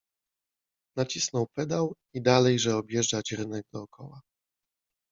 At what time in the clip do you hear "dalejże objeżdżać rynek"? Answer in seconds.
2.21-3.65